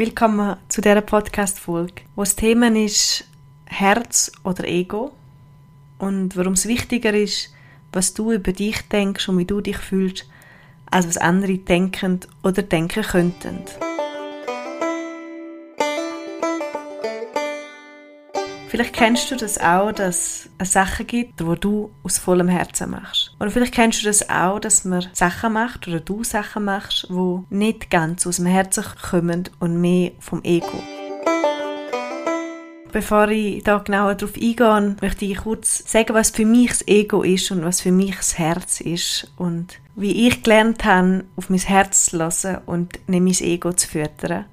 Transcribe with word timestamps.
Willkommen 0.00 0.56
zu 0.70 0.80
dieser 0.80 1.02
Podcast-Folge, 1.02 2.04
wo 2.16 2.22
das 2.22 2.34
Thema 2.34 2.74
ist 2.74 3.28
Herz 3.66 4.32
oder 4.44 4.64
Ego 4.66 5.12
und 5.98 6.38
warum 6.38 6.54
es 6.54 6.64
wichtiger 6.64 7.12
ist, 7.12 7.52
was 7.92 8.14
du 8.14 8.32
über 8.32 8.52
dich 8.52 8.80
denkst 8.88 9.28
und 9.28 9.36
wie 9.36 9.44
du 9.44 9.60
dich 9.60 9.76
fühlst, 9.76 10.26
als 10.90 11.06
was 11.06 11.18
andere 11.18 11.58
denken 11.58 12.20
oder 12.42 12.62
denken 12.62 13.02
könnten. 13.02 13.58
Vielleicht 18.70 18.94
kennst 18.94 19.28
du 19.32 19.34
das 19.34 19.58
auch, 19.58 19.90
dass 19.90 20.48
es 20.58 20.72
Sachen 20.72 21.04
gibt, 21.04 21.44
wo 21.44 21.56
du 21.56 21.90
aus 22.04 22.18
vollem 22.18 22.46
Herzen 22.46 22.90
machst. 22.90 23.34
Oder 23.40 23.50
vielleicht 23.50 23.74
kennst 23.74 24.00
du 24.00 24.06
das 24.06 24.30
auch, 24.30 24.60
dass 24.60 24.84
man 24.84 25.08
Sachen 25.12 25.54
macht 25.54 25.88
oder 25.88 25.98
du 25.98 26.22
Sachen 26.22 26.66
machst, 26.66 27.08
wo 27.10 27.44
nicht 27.50 27.90
ganz 27.90 28.28
aus 28.28 28.36
dem 28.36 28.46
Herzen 28.46 28.84
kommen 29.10 29.48
und 29.58 29.80
mehr 29.80 30.12
vom 30.20 30.44
Ego. 30.44 30.80
Bevor 32.92 33.26
ich 33.26 33.64
da 33.64 33.78
genauer 33.78 34.14
darauf 34.14 34.36
eingehe, 34.36 34.96
möchte 35.00 35.24
ich 35.24 35.38
kurz 35.38 35.90
sagen, 35.90 36.14
was 36.14 36.30
für 36.30 36.46
mich 36.46 36.68
das 36.68 36.86
Ego 36.86 37.24
ist 37.24 37.50
und 37.50 37.64
was 37.64 37.80
für 37.80 37.90
mich 37.90 38.14
das 38.14 38.38
Herz 38.38 38.80
ist 38.80 39.32
und 39.36 39.80
wie 39.96 40.28
ich 40.28 40.44
gelernt 40.44 40.84
habe, 40.84 41.24
auf 41.34 41.50
mein 41.50 41.58
Herz 41.58 42.06
zu 42.06 42.18
lassen 42.18 42.58
und 42.66 43.00
nicht 43.08 43.40
mein 43.40 43.48
Ego 43.48 43.72
zu 43.72 43.88
füttern. 43.88 44.44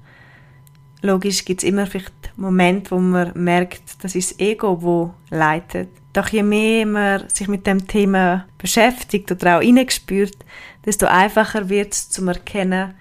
Logisch 1.00 1.44
gibt 1.44 1.62
es 1.62 1.68
immer 1.68 1.86
vielleicht 1.86 2.36
Momente, 2.36 2.90
wo 2.90 2.98
man 2.98 3.32
merkt, 3.34 3.82
das 4.02 4.14
ist 4.14 4.32
das 4.32 4.40
Ego, 4.40 4.82
wo 4.82 5.14
leitet. 5.30 5.90
Doch 6.12 6.28
je 6.28 6.42
mehr 6.42 6.86
man 6.86 7.28
sich 7.28 7.46
mit 7.46 7.66
dem 7.66 7.86
Thema 7.86 8.46
beschäftigt 8.58 9.30
oder 9.30 9.58
auch 9.58 9.62
hineingespürt, 9.62 10.36
desto 10.84 11.06
einfacher 11.06 11.68
wird 11.68 11.92
es 11.92 12.10
zu 12.10 12.26
erkennen, 12.26 12.94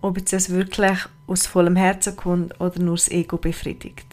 ob 0.00 0.18
es 0.18 0.50
wirklich 0.50 0.98
aus 1.26 1.46
vollem 1.46 1.76
Herzen 1.76 2.16
kommt 2.16 2.60
oder 2.60 2.78
nur 2.78 2.96
das 2.96 3.10
Ego 3.10 3.38
befriedigt. 3.38 4.06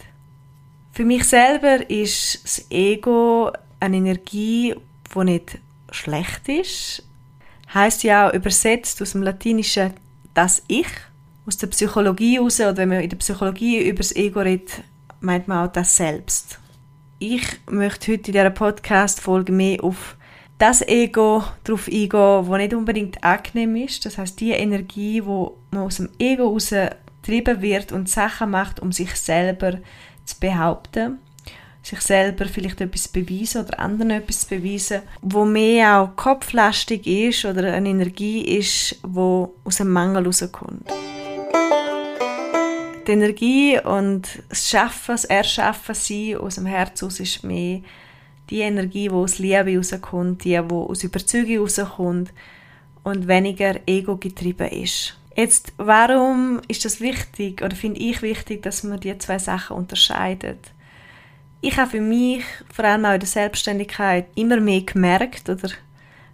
Für 0.92 1.04
mich 1.04 1.24
selber 1.24 1.88
ist 1.88 2.42
das 2.44 2.66
Ego 2.70 3.52
eine 3.78 3.96
Energie, 3.96 4.74
die 5.14 5.24
nicht 5.24 5.58
schlecht 5.90 6.48
ist. 6.48 7.04
Heißt 7.72 8.02
ja 8.02 8.28
auch 8.28 8.34
übersetzt 8.34 9.00
aus 9.00 9.12
dem 9.12 9.22
Latinischen 9.22 9.92
das 10.34 10.62
Ich 10.66 10.88
aus 11.50 11.56
der 11.56 11.66
Psychologie 11.66 12.36
heraus, 12.36 12.60
oder 12.60 12.76
wenn 12.76 12.90
man 12.90 13.00
in 13.00 13.08
der 13.08 13.16
Psychologie 13.16 13.82
über 13.82 13.96
das 13.96 14.14
Ego 14.14 14.38
redet, 14.38 14.84
meint 15.18 15.48
man 15.48 15.66
auch 15.66 15.72
das 15.72 15.96
Selbst. 15.96 16.60
Ich 17.18 17.42
möchte 17.68 18.12
heute 18.12 18.28
in 18.28 18.34
dieser 18.34 18.50
Podcast-Folge 18.50 19.50
mehr 19.50 19.82
auf 19.82 20.16
das 20.58 20.80
Ego 20.86 21.42
darauf 21.64 21.88
eingehen, 21.88 22.08
das 22.48 22.48
nicht 22.58 22.74
unbedingt 22.74 23.24
angenehm 23.24 23.74
ist. 23.74 24.06
Das 24.06 24.16
heißt 24.16 24.38
die 24.38 24.52
Energie, 24.52 25.24
wo 25.24 25.56
man 25.72 25.82
aus 25.82 25.96
dem 25.96 26.10
Ego 26.20 26.44
heraus 26.44 26.70
getrieben 27.20 27.60
wird 27.60 27.90
und 27.90 28.08
Sachen 28.08 28.50
macht, 28.50 28.78
um 28.78 28.92
sich 28.92 29.16
selber 29.16 29.78
zu 30.24 30.38
behaupten, 30.38 31.18
sich 31.82 32.00
selber 32.00 32.44
vielleicht 32.44 32.80
etwas 32.80 33.08
beweisen 33.08 33.64
oder 33.64 33.80
anderen 33.80 34.12
etwas 34.12 34.44
beweisen, 34.44 35.02
wo 35.20 35.44
mehr 35.44 36.00
auch 36.00 36.14
kopflastig 36.14 37.08
ist 37.08 37.44
oder 37.44 37.72
eine 37.72 37.88
Energie 37.88 38.42
ist, 38.42 39.00
wo 39.02 39.52
aus 39.64 39.78
dem 39.78 39.90
Mangel 39.90 40.22
herauskommt 40.22 40.88
die 43.06 43.12
Energie 43.12 43.78
und 43.80 44.28
das 44.48 44.68
Schaffen, 44.68 45.12
das 45.12 45.24
Erschaffen 45.24 45.94
sein 45.94 46.36
aus 46.36 46.56
dem 46.56 46.66
Herz 46.66 47.02
aus 47.02 47.20
ist 47.20 47.44
mehr 47.44 47.80
die 48.50 48.60
Energie, 48.60 49.08
die 49.08 49.10
aus 49.10 49.38
Liebe 49.38 49.76
rauskommt, 49.76 50.44
die, 50.44 50.50
die 50.50 50.74
aus 50.74 51.04
Überzeugung 51.04 51.58
rauskommt 51.58 52.32
und 53.04 53.28
weniger 53.28 53.76
Ego 53.86 54.16
getrieben 54.16 54.68
ist. 54.68 55.16
Jetzt, 55.36 55.72
warum 55.76 56.60
ist 56.68 56.84
das 56.84 57.00
wichtig 57.00 57.62
oder 57.62 57.76
finde 57.76 58.00
ich 58.00 58.20
wichtig, 58.20 58.62
dass 58.62 58.82
man 58.82 59.00
die 59.00 59.16
zwei 59.18 59.38
Sachen 59.38 59.76
unterscheidet? 59.76 60.72
Ich 61.60 61.76
habe 61.76 61.90
für 61.90 62.00
mich, 62.00 62.44
vor 62.72 62.84
allem 62.84 63.04
auch 63.04 63.14
in 63.14 63.20
der 63.20 63.28
Selbstständigkeit, 63.28 64.26
immer 64.34 64.58
mehr 64.60 64.82
gemerkt 64.82 65.48
oder 65.48 65.70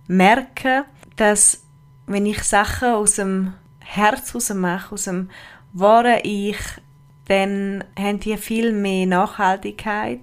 merke, 0.06 0.84
dass 1.16 1.62
wenn 2.06 2.26
ich 2.26 2.42
Sachen 2.42 2.88
aus 2.88 3.16
dem 3.16 3.52
Herz 3.80 4.34
raus 4.34 4.52
mache, 4.54 4.94
aus 4.94 5.04
dem 5.04 5.30
wahren 5.78 6.20
Ich, 6.22 6.58
dann 7.28 7.84
haben 7.98 8.20
die 8.20 8.36
viel 8.36 8.72
mehr 8.72 9.06
Nachhaltigkeit. 9.06 10.20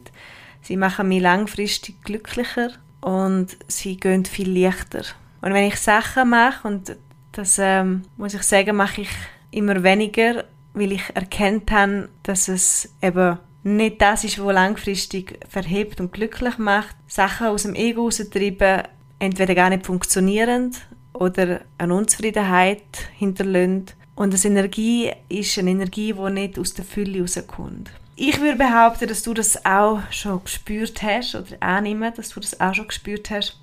Sie 0.62 0.78
machen 0.78 1.10
mich 1.10 1.22
langfristig 1.22 2.02
glücklicher 2.04 2.70
und 3.02 3.58
sie 3.68 3.98
gehen 3.98 4.26
viel 4.26 4.50
leichter. 4.50 5.04
Und 5.42 5.54
wenn 5.54 5.68
ich 5.68 5.76
Sachen 5.76 6.30
mache, 6.30 6.68
und 6.68 6.96
das 7.34 7.60
ähm, 7.60 8.04
muss 8.18 8.34
ich 8.34 8.44
sagen, 8.44 8.78
mache 8.78 9.02
ich 9.02 9.10
immer 9.52 9.84
weniger, 9.84 10.46
weil 10.74 10.94
ich 10.94 11.04
erkannt 11.14 11.70
habe, 11.72 12.10
dass 12.24 12.48
es 12.48 12.94
eben 13.02 13.38
nicht 13.64 14.02
das 14.02 14.24
ist, 14.24 14.44
was 14.44 14.54
langfristig 14.54 15.40
verhebt 15.50 16.00
und 16.00 16.14
glücklich 16.14 16.58
macht. 16.58 16.96
Sachen 17.08 17.48
aus 17.48 17.64
dem 17.64 17.76
Ego 17.76 18.06
raustreiben, 18.06 18.84
entweder 19.20 19.56
gar 19.56 19.70
nicht 19.70 19.86
funktionieren 19.86 20.72
oder 21.14 21.62
eine 21.78 21.94
Unzufriedenheit 21.94 22.84
hinterlassen 23.18 23.86
und 24.16 24.34
das 24.34 24.46
Energie 24.46 25.12
ist 25.30 25.58
eine 25.58 25.72
Energie, 25.72 26.14
die 26.14 26.32
nicht 26.32 26.60
aus 26.60 26.74
der 26.74 26.86
Fülle 26.86 27.22
rauskommt. 27.22 27.90
Ich 28.16 28.40
würde 28.40 28.58
behaupten, 28.58 29.08
dass 29.08 29.24
du 29.24 29.34
das 29.34 29.66
auch 29.66 30.00
schon 30.12 30.44
gespürt 30.44 31.02
hast 31.02 31.34
oder 31.34 31.58
annehmen, 31.62 32.14
dass 32.16 32.30
du 32.30 32.40
das 32.40 32.60
auch 32.62 32.76
schon 32.76 32.88
gespürt 32.88 33.32
hast, 33.32 33.60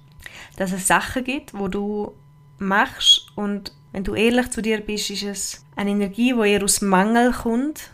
dass 0.57 0.73
es 0.73 0.89
Sachen 0.89 1.23
gibt, 1.23 1.55
wo 1.55 1.69
du 1.69 2.13
machst. 2.59 3.29
Und 3.37 3.73
wenn 3.93 4.03
du 4.03 4.15
ehrlich 4.15 4.51
zu 4.51 4.61
dir 4.61 4.81
bist, 4.81 5.11
ist 5.11 5.23
es 5.23 5.65
eine 5.77 5.91
Energie, 5.91 6.35
die 6.35 6.49
eher 6.49 6.65
aus 6.65 6.81
Mangel 6.81 7.31
kommt, 7.31 7.91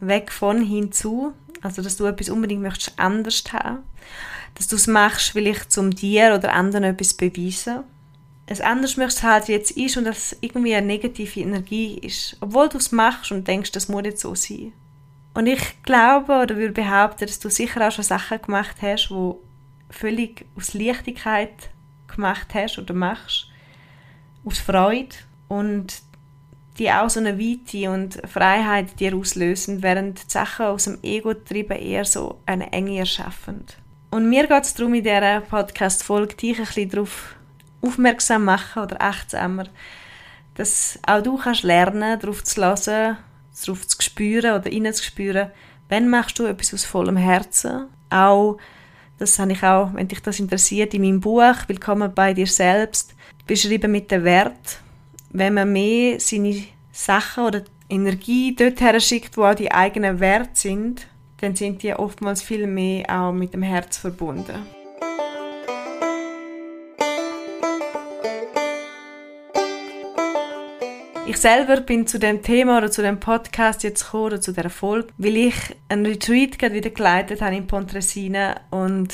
weg 0.00 0.32
von 0.32 0.60
hinzu, 0.60 1.32
also 1.62 1.82
dass 1.82 1.96
du 1.96 2.04
etwas 2.06 2.30
unbedingt 2.30 2.62
möchtest 2.62 2.98
anders 2.98 3.44
haben, 3.52 3.78
dass 4.56 4.66
du 4.66 4.74
es 4.74 4.88
machst, 4.88 5.30
vielleicht 5.30 5.70
zum 5.70 5.94
dir 5.94 6.34
oder 6.34 6.52
anderen 6.52 6.84
etwas 6.84 7.14
beweisen 7.14 7.84
es 8.46 8.60
anders 8.60 8.96
möchtest 8.96 9.24
halt 9.24 9.48
jetzt 9.48 9.72
ist 9.72 9.96
und 9.96 10.04
das 10.04 10.36
irgendwie 10.40 10.74
eine 10.74 10.86
negative 10.86 11.40
Energie 11.40 11.98
ist. 11.98 12.36
Obwohl 12.40 12.68
du 12.68 12.78
es 12.78 12.92
machst 12.92 13.32
und 13.32 13.46
denkst, 13.48 13.72
das 13.72 13.88
muss 13.88 14.02
nicht 14.02 14.18
so 14.18 14.34
sein. 14.34 14.72
Und 15.34 15.46
ich 15.46 15.82
glaube 15.82 16.40
oder 16.40 16.56
würde 16.56 16.72
behaupten, 16.72 17.26
dass 17.26 17.40
du 17.40 17.50
sicher 17.50 17.86
auch 17.86 17.92
schon 17.92 18.04
Sachen 18.04 18.40
gemacht 18.40 18.76
hast, 18.80 19.10
wo 19.10 19.40
völlig 19.90 20.46
aus 20.56 20.74
Leichtigkeit 20.74 21.70
gemacht 22.06 22.54
hast 22.54 22.78
oder 22.78 22.94
machst, 22.94 23.48
aus 24.44 24.58
Freude 24.58 25.14
und 25.48 26.00
die 26.78 26.90
auch 26.90 27.10
so 27.10 27.20
eine 27.20 27.38
Weite 27.38 27.90
und 27.90 28.20
Freiheit 28.26 29.00
dir 29.00 29.14
auslösen, 29.16 29.82
während 29.82 30.24
die 30.24 30.30
Sachen 30.30 30.66
aus 30.66 30.84
dem 30.84 30.98
Ego-Trieben 31.02 31.76
eher 31.76 32.04
so 32.04 32.38
eine 32.46 32.72
Enge 32.72 32.98
erschaffen. 32.98 33.64
Und 34.10 34.28
mir 34.28 34.46
geht 34.46 34.62
es 34.62 34.74
darum, 34.74 34.94
in 34.94 35.02
dieser 35.02 35.40
Podcast-Folge 35.40 36.34
dich 36.36 36.58
ein 36.58 36.64
bisschen 36.64 36.90
darauf 36.90 37.34
aufmerksam 37.86 38.44
machen 38.44 38.82
oder 38.82 39.00
achtsamer, 39.00 39.64
dass 40.54 40.98
auch 41.06 41.22
du 41.22 41.36
kannst 41.36 41.62
lernen, 41.62 42.18
darauf 42.18 42.42
zu 42.44 42.62
hören, 42.62 43.18
darauf 43.64 43.86
zu 43.86 44.02
spüren 44.02 44.58
oder 44.58 44.70
hineinzuspüren, 44.70 45.50
wenn 45.88 46.08
machst 46.08 46.38
du 46.38 46.46
etwas 46.46 46.74
aus 46.74 46.84
vollem 46.84 47.16
Herzen. 47.16 47.86
Auch, 48.10 48.58
das 49.18 49.38
habe 49.38 49.52
ich 49.52 49.62
auch, 49.62 49.94
wenn 49.94 50.08
dich 50.08 50.20
das 50.20 50.40
interessiert, 50.40 50.94
in 50.94 51.02
meinem 51.02 51.20
Buch 51.20 51.54
«Willkommen 51.66 52.12
bei 52.14 52.34
dir 52.34 52.46
selbst» 52.46 53.14
beschrieben 53.46 53.92
mit 53.92 54.10
dem 54.10 54.24
Wert. 54.24 54.80
Wenn 55.30 55.54
man 55.54 55.72
mehr 55.72 56.18
seine 56.18 56.64
Sachen 56.92 57.44
oder 57.44 57.62
Energie 57.88 58.54
dorthin 58.54 59.00
schickt, 59.00 59.36
wo 59.36 59.44
auch 59.44 59.54
die 59.54 59.70
eigenen 59.70 60.18
Werte 60.18 60.50
sind, 60.54 61.06
dann 61.40 61.54
sind 61.54 61.82
die 61.82 61.94
oftmals 61.94 62.42
viel 62.42 62.66
mehr 62.66 63.04
auch 63.08 63.32
mit 63.32 63.52
dem 63.52 63.62
Herz 63.62 63.98
verbunden. 63.98 64.66
Ich 71.28 71.38
selber 71.38 71.80
bin 71.80 72.06
zu 72.06 72.20
dem 72.20 72.40
Thema 72.40 72.78
oder 72.78 72.88
zu 72.88 73.02
dem 73.02 73.18
Podcast 73.18 73.82
jetzt 73.82 74.04
gekommen 74.04 74.26
oder 74.26 74.40
zu 74.40 74.52
der 74.52 74.70
Folge, 74.70 75.08
weil 75.18 75.36
ich 75.36 75.56
einen 75.88 76.06
Retreat 76.06 76.56
gerade 76.56 76.74
wieder 76.74 76.90
geleitet 76.90 77.42
habe 77.42 77.56
in 77.56 77.66
Pontresina 77.66 78.60
und 78.70 79.12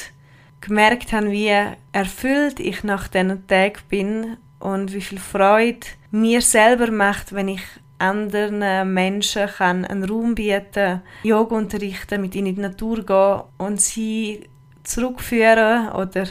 gemerkt 0.60 1.12
habe, 1.14 1.30
wie 1.30 1.50
erfüllt 1.92 2.60
ich 2.60 2.84
nach 2.84 3.08
diesen 3.08 3.46
Tagen 3.46 3.80
bin 3.88 4.36
und 4.60 4.92
wie 4.92 5.00
viel 5.00 5.18
Freude 5.18 5.86
mir 6.10 6.42
selber 6.42 6.90
macht, 6.90 7.32
wenn 7.32 7.48
ich 7.48 7.62
anderen 7.98 8.92
Menschen 8.92 9.48
kann 9.48 9.86
einen 9.86 10.04
Raum 10.04 10.34
bieten, 10.34 11.00
Yoga 11.22 11.56
unterrichten, 11.56 12.20
mit 12.20 12.34
ihnen 12.34 12.48
in 12.48 12.56
die 12.56 12.60
Natur 12.60 13.06
gehen 13.06 13.42
und 13.56 13.80
sie 13.80 14.48
zurückführen 14.84 15.88
oder 15.92 16.26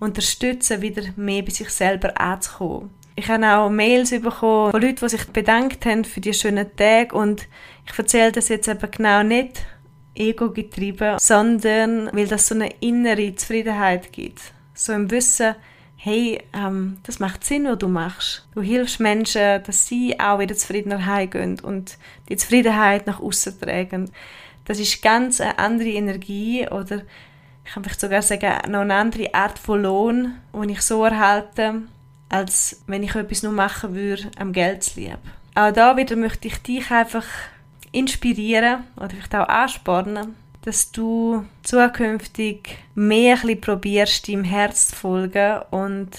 unterstützen, 0.00 0.80
wieder 0.80 1.02
mehr 1.16 1.42
bei 1.42 1.50
sich 1.50 1.68
selber 1.68 2.18
anzukommen. 2.18 2.97
Ich 3.18 3.26
habe 3.26 3.52
auch 3.52 3.68
Mails 3.68 4.10
bekommen 4.10 4.70
von 4.70 4.80
Leuten, 4.80 5.00
die 5.02 5.08
sich 5.08 5.24
bedankt 5.24 5.84
haben 5.86 6.04
für 6.04 6.20
die 6.20 6.32
schönen 6.32 6.76
Tage 6.76 7.12
und 7.16 7.48
ich 7.84 7.98
erzähle 7.98 8.30
das 8.30 8.48
jetzt 8.48 8.68
eben 8.68 8.90
genau 8.92 9.24
nicht 9.24 9.66
ego 10.14 10.52
getrieben, 10.52 11.18
sondern 11.18 12.10
weil 12.12 12.28
das 12.28 12.46
so 12.46 12.54
eine 12.54 12.68
innere 12.78 13.34
Zufriedenheit 13.34 14.12
gibt. 14.12 14.40
So 14.72 14.92
im 14.92 15.10
Wissen, 15.10 15.56
hey, 15.96 16.40
ähm, 16.54 16.98
das 17.02 17.18
macht 17.18 17.42
Sinn, 17.42 17.64
was 17.64 17.78
du 17.78 17.88
machst. 17.88 18.46
Du 18.54 18.62
hilfst 18.62 19.00
Menschen, 19.00 19.64
dass 19.64 19.88
sie 19.88 20.20
auch 20.20 20.38
wieder 20.38 20.54
zufriedener 20.54 21.04
heimgehen 21.04 21.58
und 21.58 21.98
die 22.28 22.36
Zufriedenheit 22.36 23.08
nach 23.08 23.18
außen 23.18 23.60
tragen. 23.60 24.12
Das 24.64 24.78
ist 24.78 25.02
ganz 25.02 25.40
eine 25.40 25.58
andere 25.58 25.88
Energie 25.88 26.68
oder 26.68 27.02
ich 27.64 27.72
kann 27.72 27.82
vielleicht 27.82 28.00
sogar 28.00 28.22
sagen, 28.22 28.70
noch 28.70 28.82
eine 28.82 28.94
andere 28.94 29.34
Art 29.34 29.58
von 29.58 29.82
Lohn, 29.82 30.36
den 30.54 30.68
ich 30.68 30.82
so 30.82 31.04
erhalte, 31.04 31.82
als 32.28 32.82
wenn 32.86 33.02
ich 33.02 33.14
etwas 33.14 33.42
nur 33.42 33.52
machen 33.52 33.94
würde, 33.94 34.30
am 34.38 34.52
Geld 34.52 34.94
lieb. 34.96 35.18
Auch 35.54 35.72
da 35.72 35.96
wieder 35.96 36.16
möchte 36.16 36.48
ich 36.48 36.58
dich 36.58 36.90
einfach 36.90 37.24
inspirieren 37.92 38.84
oder 38.96 39.10
vielleicht 39.10 39.34
auch 39.34 39.48
anspornen, 39.48 40.34
dass 40.62 40.92
du 40.92 41.44
zukünftig 41.62 42.78
mehr 42.94 43.38
ein 43.42 43.60
probierst, 43.60 44.28
deinem 44.28 44.44
Herz 44.44 44.88
zu 44.88 44.96
folgen 44.96 45.62
und 45.70 46.10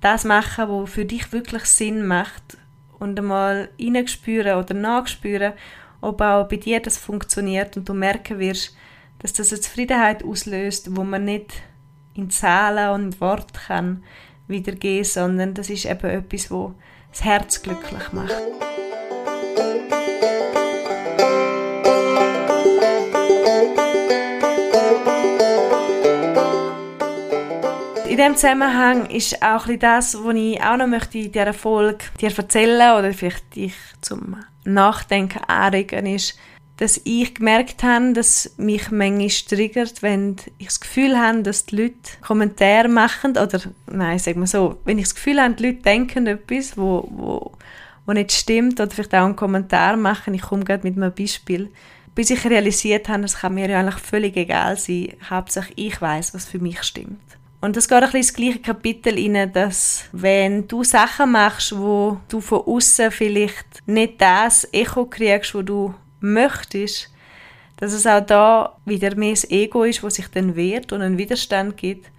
das 0.00 0.24
machen, 0.24 0.68
was 0.68 0.90
für 0.90 1.04
dich 1.04 1.32
wirklich 1.32 1.64
Sinn 1.64 2.06
macht 2.06 2.56
und 2.98 3.18
einmal 3.18 3.68
hineinspüren 3.78 4.58
oder 4.58 4.74
nachspüren, 4.74 5.52
ob 6.00 6.20
auch 6.20 6.48
bei 6.48 6.56
dir 6.56 6.80
das 6.80 6.96
funktioniert 6.96 7.76
und 7.76 7.88
du 7.88 7.94
merken 7.94 8.38
wirst, 8.38 8.76
dass 9.20 9.32
das 9.32 9.52
eine 9.52 9.60
Zufriedenheit 9.60 10.24
auslöst, 10.24 10.96
wo 10.96 11.04
man 11.04 11.24
nicht 11.24 11.52
in 12.14 12.30
Zahlen 12.30 12.90
und 12.90 13.20
Worten 13.20 13.58
kann 13.66 14.02
wiedergeben, 14.52 15.04
sondern 15.04 15.54
das 15.54 15.68
ist 15.68 15.86
eben 15.86 16.08
etwas, 16.08 16.50
wo 16.50 16.74
das 17.10 17.24
Herz 17.24 17.62
glücklich 17.62 18.12
macht. 18.12 18.36
in 28.12 28.18
dem 28.18 28.36
Zusammenhang 28.36 29.06
ist 29.06 29.42
auch 29.42 29.66
ein 29.66 29.78
das, 29.78 30.22
was 30.22 30.34
ich 30.34 30.62
auch 30.62 30.76
noch 30.76 30.86
möchte 30.86 31.16
in 31.16 31.32
dieser 31.32 31.54
Folge 31.54 32.04
dir 32.20 32.30
erzählen 32.36 32.98
oder 32.98 33.14
vielleicht 33.14 33.56
dich 33.56 33.72
zum 34.02 34.36
Nachdenken 34.64 35.42
anregen, 35.44 36.04
ist, 36.04 36.38
dass 36.82 37.00
ich 37.04 37.36
gemerkt 37.36 37.84
habe, 37.84 38.12
dass 38.12 38.54
mich 38.56 38.90
manchmal 38.90 39.28
triggert, 39.28 40.02
wenn 40.02 40.34
ich 40.58 40.66
das 40.66 40.80
Gefühl 40.80 41.16
habe, 41.16 41.44
dass 41.44 41.66
die 41.66 41.76
Leute 41.76 41.94
Kommentare 42.20 42.88
machen, 42.88 43.38
oder, 43.38 43.60
nein, 43.86 44.18
sagen 44.18 44.40
wir 44.40 44.48
so, 44.48 44.80
wenn 44.84 44.98
ich 44.98 45.04
das 45.04 45.14
Gefühl 45.14 45.40
habe, 45.40 45.54
die 45.54 45.66
Leute 45.66 45.82
denken 45.82 46.26
etwas, 46.26 46.76
wo, 46.76 47.08
wo, 47.08 47.52
wo 48.04 48.12
nicht 48.12 48.32
stimmt, 48.32 48.80
oder 48.80 48.90
vielleicht 48.90 49.14
auch 49.14 49.26
einen 49.26 49.36
Kommentar 49.36 49.96
machen, 49.96 50.34
ich 50.34 50.42
komme 50.42 50.64
gerade 50.64 50.82
mit 50.82 50.96
einem 50.96 51.14
Beispiel, 51.14 51.70
bis 52.16 52.30
ich 52.30 52.44
realisiert 52.44 53.08
habe, 53.08 53.22
es 53.22 53.36
kann 53.36 53.54
mir 53.54 53.70
ja 53.70 53.78
eigentlich 53.78 54.02
völlig 54.02 54.36
egal 54.36 54.76
sein, 54.76 55.12
hauptsächlich 55.30 55.78
ich 55.78 56.02
weiß, 56.02 56.34
was 56.34 56.46
für 56.46 56.58
mich 56.58 56.82
stimmt. 56.82 57.20
Und 57.60 57.76
das 57.76 57.86
geht 57.86 57.98
ein 57.98 58.10
bisschen 58.10 58.18
ins 58.18 58.34
gleiche 58.34 58.58
Kapitel 58.58 59.14
rein, 59.14 59.52
dass 59.52 60.06
wenn 60.10 60.66
du 60.66 60.82
Sachen 60.82 61.30
machst, 61.30 61.78
wo 61.78 62.18
du 62.28 62.40
von 62.40 62.62
außen 62.66 63.12
vielleicht 63.12 63.86
nicht 63.86 64.20
das 64.20 64.66
Echo 64.72 65.04
kriegst, 65.04 65.54
wo 65.54 65.62
du 65.62 65.94
möchtest, 66.22 67.10
dass 67.76 67.92
es 67.92 68.06
auch 68.06 68.24
da 68.24 68.76
wieder 68.84 69.14
mehr 69.16 69.32
das 69.32 69.50
Ego 69.50 69.84
ist, 69.84 70.02
wo 70.02 70.08
sich 70.08 70.28
dann 70.28 70.54
wehrt 70.56 70.92
und 70.92 71.02
einen 71.02 71.18
Widerstand 71.18 71.76
gibt 71.76 72.10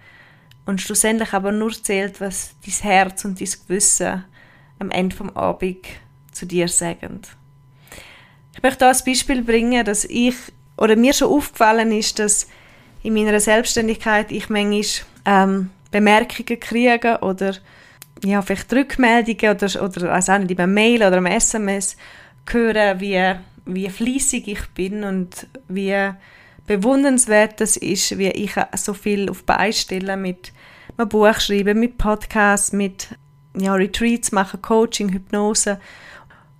und 0.66 0.80
schlussendlich 0.80 1.32
aber 1.32 1.52
nur 1.52 1.72
zählt, 1.72 2.20
was 2.20 2.54
dein 2.64 2.90
Herz 2.90 3.24
und 3.24 3.40
dein 3.40 3.48
Gewissen 3.66 4.24
am 4.78 4.90
Ende 4.90 5.16
vom 5.16 5.30
Abend 5.30 5.86
zu 6.32 6.46
dir 6.46 6.68
sagen. 6.68 7.20
Ich 8.54 8.62
möchte 8.62 8.80
da 8.80 8.90
ein 8.90 9.04
Beispiel 9.04 9.42
bringen, 9.42 9.84
dass 9.84 10.04
ich 10.04 10.34
oder 10.76 10.96
mir 10.96 11.12
schon 11.12 11.30
aufgefallen 11.30 11.92
ist, 11.92 12.18
dass 12.18 12.48
in 13.02 13.14
meiner 13.14 13.38
Selbstständigkeit 13.40 14.32
ich 14.32 14.48
manchmal 14.48 14.84
ähm, 15.26 15.70
Bemerkungen 15.90 16.58
kriege 16.58 17.18
oder 17.20 17.54
ja, 18.24 18.42
vielleicht 18.42 18.72
Rückmeldungen 18.72 19.56
oder, 19.56 19.82
oder 19.82 20.12
also 20.12 20.32
auch 20.32 20.38
nicht 20.38 20.50
über 20.50 20.66
Mail 20.66 20.96
oder 20.96 21.18
einem 21.18 21.26
SMS 21.26 21.96
hören, 22.50 23.00
wie, 23.00 23.34
wie 23.66 23.88
fließig 23.88 24.48
ich 24.48 24.66
bin 24.74 25.04
und 25.04 25.46
wie 25.68 26.10
bewundernswert 26.66 27.60
das 27.60 27.76
ist, 27.76 28.18
wie 28.18 28.28
ich 28.28 28.54
so 28.76 28.94
viel 28.94 29.28
auf 29.28 29.44
beistelle 29.44 30.16
mit 30.16 30.52
einem 30.96 31.08
Buch 31.08 31.38
schreiben, 31.40 31.80
mit 31.80 31.98
Podcasts, 31.98 32.72
mit 32.72 33.08
ja, 33.56 33.74
Retreats 33.74 34.32
machen, 34.32 34.62
Coaching, 34.62 35.10
Hypnose. 35.10 35.80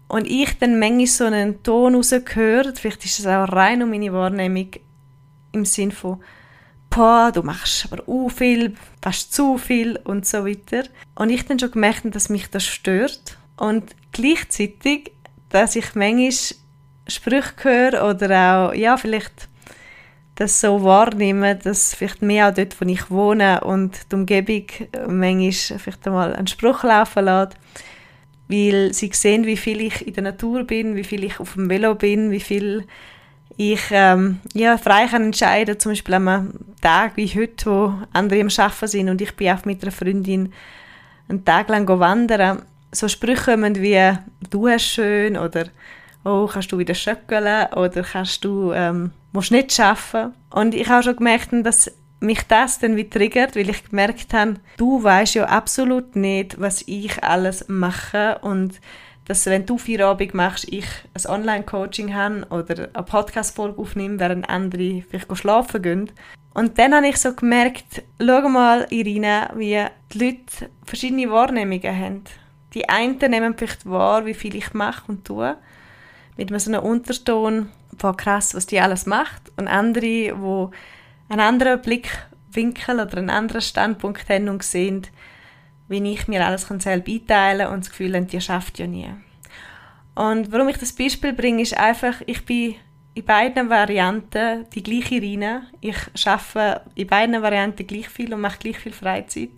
Und 0.09 0.27
ich 0.27 0.59
dann 0.59 0.79
manchmal 0.79 1.07
so 1.07 1.25
einen 1.25 1.63
Ton 1.63 1.95
rausgehört, 1.95 2.79
vielleicht 2.79 3.05
ist 3.05 3.21
es 3.21 3.27
auch 3.27 3.51
rein 3.51 3.83
um 3.83 3.91
meine 3.91 4.13
Wahrnehmung, 4.13 4.69
im 5.53 5.65
Sinn 5.65 5.93
von, 5.93 6.21
boah, 6.91 7.33
du 7.33 7.43
machst 7.43 7.91
aber 7.91 8.07
u 8.09 8.29
viel, 8.29 8.75
fast 9.03 9.33
zu 9.33 9.59
viel 9.59 9.97
und 10.05 10.27
so 10.27 10.47
weiter. 10.47 10.85
Und 11.15 11.31
ich 11.31 11.45
dann 11.45 11.59
schon 11.59 11.71
gemerkt, 11.71 12.15
dass 12.15 12.29
mich 12.29 12.51
das 12.51 12.65
stört. 12.65 13.39
Und 13.57 13.95
gleichzeitig, 14.13 15.13
dass 15.49 15.77
ich 15.77 15.95
manchmal 15.95 16.33
Sprüche 17.07 17.53
höre 17.63 18.09
oder 18.09 18.69
auch, 18.71 18.75
ja, 18.75 18.97
vielleicht 18.97 19.49
das 20.37 20.61
so 20.61 20.83
wahrnehme, 20.83 21.55
dass 21.57 21.95
vielleicht 21.95 22.23
mehr 22.23 22.49
auch 22.49 22.55
dort, 22.55 22.81
wo 22.81 22.85
ich 22.87 23.11
wohne 23.11 23.61
und 23.61 24.11
die 24.11 24.17
Umgebung 24.17 24.65
manchmal 25.09 25.79
vielleicht 25.79 26.07
einmal 26.07 26.35
einen 26.35 26.47
Spruch 26.47 26.83
laufen 26.83 27.25
lässt, 27.25 27.57
weil 28.49 28.93
sie 28.93 29.11
sehen, 29.13 29.47
wie 29.47 29.57
viel 29.57 29.81
ich 29.81 30.07
in 30.07 30.15
der 30.15 30.25
Natur 30.25 30.65
bin, 30.65 30.97
wie 30.97 31.05
viel 31.05 31.25
ich 31.25 31.39
auf 31.39 31.55
dem 31.55 31.71
Velo 31.71 31.95
bin, 31.95 32.31
wie 32.31 32.41
viel 32.41 32.87
ich 33.57 33.83
ähm, 33.93 34.41
ja, 34.53 34.77
frei 34.77 35.07
kann 35.07 35.27
entscheiden, 35.27 35.79
zum 35.79 35.93
Beispiel 35.93 36.15
an 36.15 36.29
einem 36.29 36.53
Tag 36.81 37.17
wie 37.17 37.29
heute, 37.29 37.67
wo 37.67 37.95
andere 38.13 38.41
am 38.41 38.49
Arbeiten 38.49 38.89
sind 38.89 39.09
und 39.09 39.23
ich 39.23 39.37
bin 39.37 39.53
auch 39.53 39.65
mit 39.65 39.83
einer 39.83 39.93
Freundin 39.93 40.53
einen 41.29 41.45
Tag 41.45 41.69
lang 41.69 41.87
wandern, 41.87 42.63
so 42.91 43.07
Sprüche 43.07 43.53
kommen 43.53 43.77
wie 43.77 44.13
«du 44.51 44.69
hast 44.69 44.87
schön» 44.87 45.37
oder 45.37 45.67
«oh, 46.25 46.49
kannst 46.51 46.73
du 46.73 46.79
wieder 46.79 46.95
schöckeln» 46.95 47.73
oder 47.73 48.03
«kannst 48.03 48.45
du, 48.45 48.73
ähm, 48.73 49.13
musst 49.33 49.51
nicht 49.51 49.79
arbeiten». 49.79 50.35
Und 50.51 50.75
ich 50.75 50.89
habe 50.89 51.03
schon 51.03 51.17
gemerkt, 51.17 51.51
dass 51.65 51.91
mich 52.21 52.43
das 52.43 52.79
dann 52.79 52.97
wieder 52.97 53.11
triggert, 53.11 53.55
weil 53.55 53.69
ich 53.69 53.89
gemerkt 53.89 54.33
habe, 54.33 54.55
du 54.77 55.03
weißt 55.03 55.35
ja 55.35 55.45
absolut 55.45 56.17
nicht, 56.17 56.61
was 56.61 56.83
ich 56.87 57.23
alles 57.23 57.69
mache 57.69 58.39
und 58.43 58.81
dass 59.27 59.47
wenn 59.47 59.65
du 59.65 59.79
Feierabend 59.79 60.35
machst, 60.35 60.71
ich 60.71 60.87
ein 61.15 61.31
Online-Coaching 61.31 62.15
habe 62.15 62.47
oder 62.51 62.89
eine 62.93 63.03
Podcast-Folge 63.05 63.81
aufnehme, 63.81 64.21
während 64.21 64.49
andere 64.49 65.03
vielleicht 65.09 65.37
schlafen 65.37 65.83
gehen. 65.83 66.11
Und 66.53 66.79
dann 66.79 66.95
habe 66.95 67.09
ich 67.09 67.17
so 67.17 67.35
gemerkt, 67.35 68.03
schau 68.21 68.49
mal, 68.49 68.87
Irina, 68.91 69.51
wie 69.57 69.83
die 70.13 70.19
Leute 70.19 70.71
verschiedene 70.85 71.31
Wahrnehmungen 71.31 71.99
haben. 71.99 72.25
Die 72.75 72.89
einen 72.89 73.19
nehmen 73.19 73.57
vielleicht 73.57 73.89
wahr, 73.89 74.27
wie 74.27 74.35
viel 74.35 74.57
ich 74.57 74.75
mache 74.75 75.11
und 75.11 75.25
tue, 75.25 75.57
mit 76.37 76.61
so 76.61 76.71
einem 76.71 76.83
Unterton 76.83 77.71
von 77.99 78.17
krass, 78.17 78.55
was 78.55 78.67
die 78.67 78.81
alles 78.81 79.07
macht. 79.07 79.53
Und 79.57 79.69
andere, 79.69 80.01
die 80.01 80.33
einen 81.29 81.41
anderen 81.41 81.81
Blickwinkel 81.81 83.01
oder 83.01 83.19
einen 83.19 83.31
anderen 83.31 83.63
Standpunkt 83.63 84.29
haben 84.29 84.49
und 84.49 84.63
sehen, 84.63 85.07
wie 85.89 86.13
ich 86.13 86.29
mir 86.29 86.45
alles 86.45 86.67
selber 86.67 87.11
einteilen 87.11 87.67
kann 87.67 87.75
und 87.75 87.85
das 87.85 87.91
Gefühl 87.91 88.15
habe, 88.15 88.27
die 88.27 88.41
schafft 88.41 88.79
ja 88.79 88.87
nie. 88.87 89.11
Und 90.15 90.53
warum 90.53 90.69
ich 90.69 90.79
das 90.79 90.93
Beispiel 90.93 91.33
bringe, 91.33 91.63
ist 91.63 91.77
einfach, 91.77 92.21
ich 92.27 92.45
bin 92.45 92.77
in 93.15 93.25
beiden 93.25 93.71
Varianten 93.71 94.67
die 94.75 94.83
gleiche 94.83 95.21
Rina. 95.21 95.63
Ich 95.81 95.97
arbeite 96.25 96.83
in 96.95 97.07
beiden 97.07 97.43
Varianten 97.43 97.87
gleich 97.87 98.09
viel 98.09 98.33
und 98.33 98.41
mache 98.41 98.59
gleich 98.59 98.79
viel 98.79 98.93
Freizeit. 98.93 99.51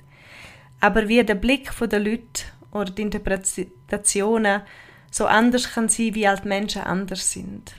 Aber 0.80 1.08
wie 1.08 1.22
der 1.24 1.34
Blick 1.34 1.70
der 1.78 2.00
Leute 2.00 2.44
oder 2.70 2.90
die 2.90 3.02
Interpretationen 3.02 4.62
so 5.16 5.24
anders 5.24 5.72
kann 5.72 5.88
sein, 5.88 6.14
wie 6.14 6.26
alt 6.26 6.44
Menschen 6.44 6.82
anders 6.82 7.32
sind. 7.32 7.74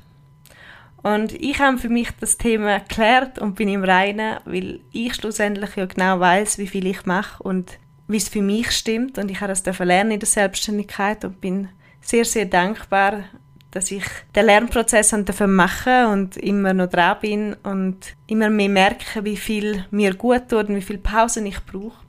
Und 1.03 1.33
ich 1.33 1.59
habe 1.59 1.77
für 1.77 1.89
mich 1.89 2.09
das 2.19 2.37
Thema 2.37 2.79
geklärt 2.79 3.37
und 3.37 3.55
bin 3.55 3.69
im 3.69 3.83
Reinen, 3.83 4.37
weil 4.45 4.79
ich 4.91 5.13
schlussendlich 5.13 5.75
ja 5.75 5.85
genau 5.85 6.19
weiß, 6.19 6.57
wie 6.57 6.65
viel 6.65 6.87
ich 6.87 7.05
mache 7.05 7.43
und 7.43 7.77
wie 8.07 8.17
es 8.17 8.27
für 8.27 8.41
mich 8.41 8.71
stimmt. 8.71 9.19
Und 9.19 9.29
ich 9.29 9.39
habe 9.39 9.53
das 9.53 9.79
lernen 9.79 10.11
in 10.11 10.19
der 10.19 10.27
Selbstständigkeit 10.27 11.23
und 11.23 11.39
bin 11.39 11.69
sehr, 12.01 12.25
sehr 12.25 12.45
dankbar, 12.45 13.25
dass 13.69 13.91
ich 13.91 14.03
den 14.35 14.47
Lernprozess 14.47 15.15
machen 15.45 16.05
und 16.07 16.37
immer 16.37 16.73
noch 16.73 16.89
dran 16.89 17.17
bin 17.21 17.53
und 17.61 17.97
immer 18.25 18.49
mehr 18.49 18.69
merke, 18.69 19.23
wie 19.23 19.37
viel 19.37 19.85
mir 19.91 20.15
gut 20.15 20.49
tut 20.49 20.69
und 20.69 20.75
wie 20.75 20.81
viel 20.81 20.97
Pausen 20.97 21.45
ich 21.45 21.63
brauche. 21.65 22.03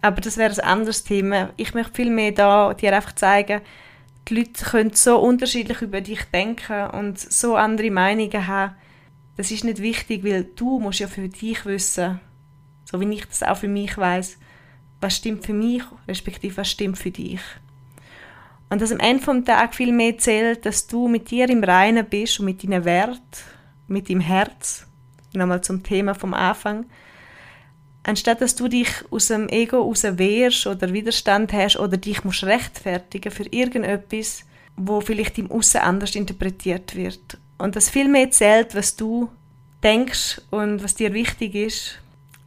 Aber 0.00 0.20
das 0.20 0.36
wäre 0.36 0.52
ein 0.52 0.60
anderes 0.60 1.02
Thema. 1.02 1.50
Ich 1.56 1.74
möchte 1.74 1.94
viel 1.94 2.10
mehr 2.10 2.30
da 2.30 2.72
dir 2.74 2.94
einfach 2.94 3.14
zeigen, 3.14 3.60
die 4.28 4.34
Leute 4.36 4.64
können 4.64 4.92
so 4.92 5.18
unterschiedlich 5.18 5.82
über 5.82 6.00
dich 6.00 6.22
denken 6.32 6.90
und 6.90 7.18
so 7.18 7.56
andere 7.56 7.90
Meinungen 7.90 8.46
haben. 8.46 8.74
Das 9.36 9.50
ist 9.50 9.64
nicht 9.64 9.80
wichtig, 9.80 10.24
weil 10.24 10.44
du 10.44 10.78
musst 10.78 11.00
ja 11.00 11.08
für 11.08 11.28
dich 11.28 11.64
wissen, 11.64 12.20
so 12.84 13.00
wie 13.00 13.12
ich 13.12 13.26
das 13.26 13.42
auch 13.42 13.56
für 13.56 13.68
mich 13.68 13.96
weiß, 13.96 14.38
was 15.00 15.16
stimmt 15.16 15.44
für 15.44 15.54
mich, 15.54 15.82
respektive 16.06 16.56
was 16.58 16.70
stimmt 16.70 16.98
für 16.98 17.10
dich. 17.10 17.40
Und 18.70 18.80
dass 18.80 18.92
am 18.92 19.00
Ende 19.00 19.22
vom 19.22 19.44
Tag 19.44 19.74
viel 19.74 19.92
mehr 19.92 20.16
zählt, 20.18 20.64
dass 20.64 20.86
du 20.86 21.08
mit 21.08 21.30
dir 21.30 21.48
im 21.50 21.62
Reinen 21.64 22.06
bist 22.06 22.40
und 22.40 22.46
mit 22.46 22.62
deinen 22.62 22.84
Wert, 22.84 23.44
mit 23.86 24.08
deinem 24.08 24.20
Herz. 24.20 24.86
Nochmal 25.34 25.62
zum 25.62 25.82
Thema 25.82 26.14
vom 26.14 26.32
Anfang. 26.32 26.86
Anstatt 28.04 28.40
dass 28.40 28.56
du 28.56 28.68
dich 28.68 28.88
aus 29.10 29.28
dem 29.28 29.48
Ego 29.48 29.80
raus 29.80 30.02
wehrst 30.02 30.66
oder 30.66 30.92
Widerstand 30.92 31.52
hast 31.52 31.78
oder 31.78 31.96
dich 31.96 32.24
musst 32.24 32.42
rechtfertigen 32.42 33.30
für 33.30 33.44
irgendetwas, 33.44 34.44
wo 34.76 35.00
vielleicht 35.00 35.38
im 35.38 35.50
Aussen 35.50 35.82
anders 35.82 36.16
interpretiert 36.16 36.96
wird. 36.96 37.38
Und 37.58 37.76
das 37.76 37.90
viel 37.90 38.08
mehr 38.08 38.30
zählt, 38.30 38.74
was 38.74 38.96
du 38.96 39.30
denkst 39.82 40.40
und 40.50 40.82
was 40.82 40.94
dir 40.94 41.12
wichtig 41.12 41.54
ist. 41.54 41.98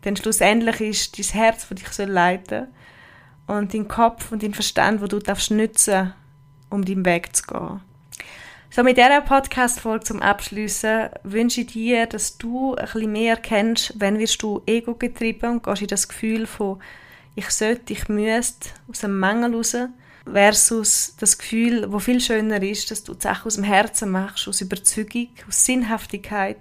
Denn 0.04 0.18
schlussendlich 0.18 0.82
ist 0.82 1.18
dein 1.18 1.42
Herz, 1.42 1.68
das 1.68 1.80
dich 1.80 2.08
leiten 2.08 2.68
soll 3.48 3.58
und 3.58 3.74
dein 3.74 3.88
Kopf 3.88 4.32
und 4.32 4.44
dein 4.44 4.54
Verstand, 4.54 5.02
wo 5.02 5.08
du 5.08 5.20
darfst 5.20 5.52
nutzen, 5.52 6.14
um 6.70 6.84
deinen 6.84 7.06
Weg 7.06 7.36
zu 7.36 7.44
gehen. 7.44 7.82
So, 8.70 8.84
mit 8.84 8.98
dieser 8.98 9.22
Podcast-Folge 9.22 10.04
zum 10.04 10.22
Abschließen 10.22 11.10
wünsche 11.24 11.62
ich 11.62 11.68
dir, 11.68 12.08
dass 12.08 12.38
du 12.38 12.76
ein 12.76 12.86
bisschen 12.86 13.12
mehr 13.12 13.36
erkennst, 13.36 13.94
wenn 13.98 14.20
wirst 14.20 14.42
du 14.42 14.62
ego 14.66 14.96
getrieben 14.96 15.54
und 15.54 15.64
gehst 15.64 15.82
in 15.82 15.88
das 15.88 16.08
Gefühl 16.08 16.46
von 16.46 16.82
ich 17.36 17.50
sollte, 17.50 17.94
ich 17.94 18.08
müsste, 18.10 18.70
aus 18.90 19.04
einem 19.04 19.20
Mangel 19.20 19.56
raus, 19.56 19.76
versus 20.26 21.16
das 21.20 21.38
Gefühl, 21.38 21.92
wo 21.92 22.00
viel 22.00 22.20
schöner 22.20 22.62
ist, 22.62 22.92
dass 22.92 23.04
du 23.04 23.14
die 23.14 23.22
Sachen 23.22 23.48
aus 23.48 23.56
dem 23.56 23.64
Herzen 23.64 24.10
machst, 24.10 24.48
aus 24.48 24.62
Überzeugung, 24.62 25.30
aus 25.48 25.66
Sinnhaftigkeit. 25.66 26.58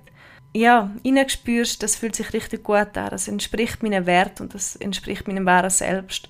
Ja, 0.53 0.91
spürst, 1.29 1.83
das 1.83 1.97
fühlt 1.97 2.15
sich 2.15 2.33
richtig 2.33 2.63
gut 2.63 2.97
an, 2.97 3.11
das 3.11 3.27
entspricht 3.27 3.83
meinem 3.83 4.07
Wert 4.07 4.41
und 4.41 4.55
das 4.55 4.77
entspricht 4.77 5.27
meinem 5.27 5.47
wahren 5.47 5.71
Selbst. 5.71 6.29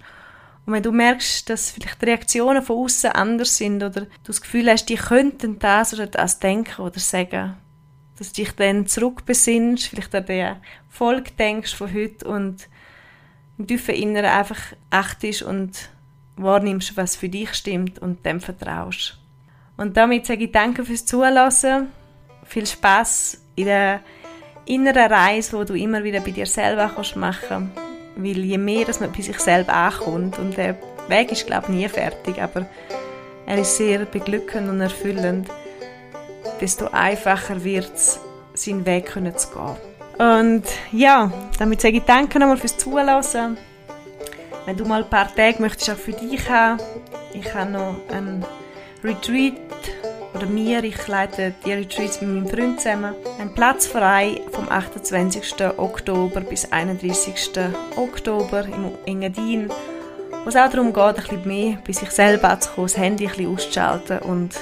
Und 0.66 0.73
wenn 0.73 0.83
du 0.83 0.92
merkst, 0.92 1.49
dass 1.50 1.71
vielleicht 1.71 2.00
die 2.00 2.06
Reaktionen 2.06 2.62
von 2.62 2.85
außen 2.85 3.11
anders 3.11 3.56
sind 3.56 3.83
oder 3.83 4.02
du 4.02 4.09
das 4.25 4.40
Gefühl 4.40 4.71
hast, 4.71 4.87
die 4.87 4.97
könnten 4.97 5.59
das 5.59 5.92
oder 5.92 6.06
das 6.06 6.38
denken 6.38 6.80
oder 6.80 6.99
sagen, 6.99 7.56
dass 8.18 8.33
du 8.33 8.42
dich 8.42 8.52
dann 8.52 8.87
zurückbesinnst, 8.87 9.88
vielleicht 9.88 10.14
an 10.14 10.26
den 10.26 10.56
Volk 10.88 11.37
denkst 11.37 11.75
von 11.75 11.92
heute 11.92 12.26
und 12.26 12.68
im 13.59 13.66
tiefen 13.66 13.94
Inneren 13.94 14.30
einfach 14.30 14.61
achtest 14.90 15.42
und 15.42 15.90
wahrnimmst, 16.37 16.97
was 16.97 17.16
für 17.16 17.28
dich 17.28 17.54
stimmt 17.54 17.99
und 17.99 18.25
dem 18.25 18.40
vertraust. 18.40 19.18
Und 19.76 19.97
damit 19.97 20.26
sage 20.26 20.44
ich 20.44 20.52
Danke 20.52 20.85
fürs 20.85 21.04
Zulassen. 21.04 21.88
Viel 22.44 22.66
Spaß 22.66 23.42
in 23.56 23.66
der 23.66 24.00
inneren 24.66 25.12
Reise, 25.12 25.59
wo 25.59 25.64
du 25.64 25.75
immer 25.75 26.04
wieder 26.04 26.21
bei 26.21 26.30
dir 26.30 26.47
selber 26.47 26.90
machen 27.16 27.40
kannst 27.49 27.84
weil 28.16 28.38
je 28.44 28.59
mehr 28.59 28.85
dass 28.85 29.00
man 29.00 29.12
bei 29.12 29.23
sich 29.23 29.38
selber 29.38 29.75
ankommt, 29.75 30.38
und 30.38 30.56
der 30.56 30.76
Weg 31.09 31.33
ist, 31.33 31.47
glaube 31.47 31.66
ich, 31.68 31.75
nie 31.75 31.88
fertig, 31.88 32.40
aber 32.40 32.66
er 33.47 33.59
ist 33.59 33.76
sehr 33.76 34.04
beglückend 34.06 34.68
und 34.71 34.80
erfüllend, 34.80 35.49
desto 36.61 36.87
einfacher 36.88 37.62
wird 37.62 37.94
es, 37.94 38.21
seinen 38.54 38.87
Weg 38.87 39.11
zu 39.11 39.21
gehen. 39.21 39.76
Und 40.18 40.64
ja, 40.92 41.30
damit 41.59 41.80
sage 41.80 41.97
ich 41.97 42.04
Danke 42.04 42.38
nochmal 42.38 42.56
fürs 42.56 42.76
Zulassen. 42.76 43.59
Wenn 44.64 44.76
du 44.76 44.85
mal 44.85 45.02
ein 45.02 45.11
paar 45.11 45.35
Tage 45.35 45.61
möchtest 45.61 45.90
auch 45.90 45.97
für 45.97 46.12
dich 46.12 46.49
haben, 46.49 46.80
ich 47.35 47.52
habe 47.52 47.71
noch 47.71 47.97
ein 48.11 48.44
Retreat 49.02 49.54
oder 50.35 50.47
mir, 50.47 50.83
ich 50.83 51.07
leite 51.07 51.55
die 51.64 51.73
Retreats 51.73 52.21
mit 52.21 52.31
meinem 52.31 52.49
Freund 52.49 52.81
zusammen. 52.81 53.14
Ein 53.38 53.55
Platz 53.55 53.87
frei 53.87 54.41
vom 54.50 54.69
28. 54.69 55.55
Oktober 55.76 56.41
bis 56.41 56.71
31. 56.71 57.50
Oktober 57.97 58.64
im 58.64 58.91
Engadin, 59.07 59.69
wo 59.69 60.49
es 60.49 60.57
auch 60.57 60.69
darum 60.69 60.93
geht, 60.93 61.03
ein 61.03 61.14
bisschen 61.14 61.47
mehr 61.47 61.79
bei 61.87 61.93
sich 61.93 62.11
selber 62.11 62.59
zu 62.59 62.71
kommen, 62.71 62.87
das 62.87 62.97
Handy 62.97 63.26
ein 63.26 63.31
bisschen 63.31 63.55
auszuschalten 63.55 64.19
und 64.21 64.55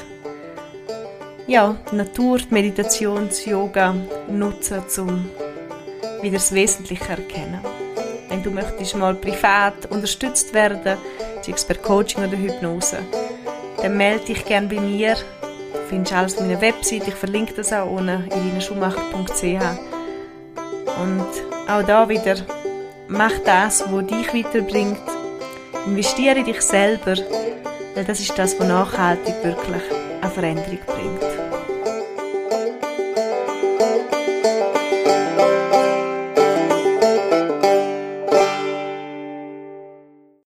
ja, 1.46 1.76
die 1.90 1.96
Natur, 1.96 2.38
die 2.38 2.54
Meditation, 2.54 3.28
das 3.28 3.44
Yoga 3.44 3.94
nutzen, 4.28 4.82
um 4.98 5.28
wieder 6.22 6.34
das 6.34 6.52
Wesentliche 6.52 7.08
erkennen. 7.08 7.60
Wenn 8.28 8.42
du 8.42 8.50
möchtest 8.50 8.96
mal 8.96 9.14
privat 9.14 9.86
unterstützt 9.90 10.54
werden, 10.54 10.98
sei 11.42 11.52
es 11.52 11.64
per 11.64 11.76
Coaching 11.76 12.24
oder 12.24 12.36
Hypnose, 12.36 12.98
dann 13.82 13.96
melde 13.96 14.26
dich 14.26 14.44
gerne 14.44 14.68
bei 14.68 14.80
mir 14.80 15.16
findest 15.88 16.12
alles 16.12 16.36
auf 16.36 16.42
meiner 16.42 16.60
Website. 16.60 17.06
Ich 17.06 17.14
verlinke 17.14 17.54
das 17.54 17.72
auch 17.72 17.90
unten, 17.90 18.24
irinaschumacher.ch. 18.30 19.42
Und 21.00 21.26
auch 21.68 21.82
da 21.82 22.08
wieder, 22.08 22.36
mach 23.08 23.38
das, 23.44 23.84
was 23.90 24.06
dich 24.06 24.34
weiterbringt. 24.34 25.00
Investiere 25.86 26.38
in 26.38 26.44
dich 26.44 26.60
selber, 26.62 27.16
weil 27.94 28.04
das 28.04 28.20
ist 28.20 28.38
das, 28.38 28.58
was 28.58 28.68
nachhaltig 28.68 29.34
wirklich 29.42 29.82
eine 30.20 30.30
Veränderung 30.30 30.78
bringt. 30.86 31.31